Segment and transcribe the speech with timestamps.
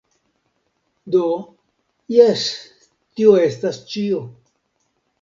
[1.15, 1.21] Do,
[2.23, 2.49] jes
[2.91, 4.27] tio estas ĉio